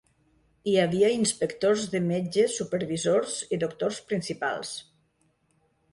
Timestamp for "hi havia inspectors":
0.71-1.83